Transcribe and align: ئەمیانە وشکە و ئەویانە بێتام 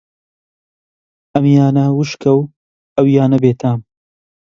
ئەمیانە 1.33 1.85
وشکە 1.97 2.31
و 2.39 2.41
ئەویانە 2.95 3.37
بێتام 3.43 3.79